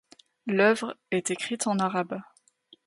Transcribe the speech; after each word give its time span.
L'œuvre 0.47 0.97
est 1.11 1.29
écrite 1.29 1.67
en 1.67 1.77
arabe. 1.77 2.19